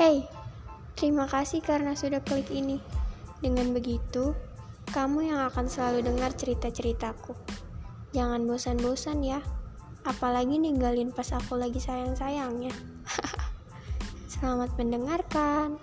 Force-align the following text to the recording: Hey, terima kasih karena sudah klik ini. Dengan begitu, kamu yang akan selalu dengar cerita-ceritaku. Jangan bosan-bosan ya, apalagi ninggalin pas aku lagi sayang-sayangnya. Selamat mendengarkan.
Hey, 0.00 0.24
terima 0.96 1.28
kasih 1.28 1.60
karena 1.60 1.92
sudah 1.92 2.24
klik 2.24 2.48
ini. 2.48 2.80
Dengan 3.44 3.76
begitu, 3.76 4.32
kamu 4.96 5.28
yang 5.28 5.44
akan 5.52 5.68
selalu 5.68 6.00
dengar 6.00 6.32
cerita-ceritaku. 6.32 7.36
Jangan 8.16 8.48
bosan-bosan 8.48 9.20
ya, 9.20 9.44
apalagi 10.08 10.56
ninggalin 10.56 11.12
pas 11.12 11.28
aku 11.36 11.60
lagi 11.60 11.84
sayang-sayangnya. 11.84 12.72
Selamat 14.40 14.72
mendengarkan. 14.80 15.76